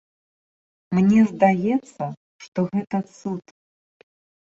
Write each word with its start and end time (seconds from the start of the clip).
Мне 0.99 1.19
здаецца, 1.33 2.03
што 2.47 2.59
гэта 2.75 3.07
цуд. 3.15 3.59